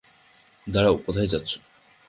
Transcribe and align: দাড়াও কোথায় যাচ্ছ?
দাড়াও 0.67 0.95
কোথায় 1.05 1.29
যাচ্ছ? 1.33 1.51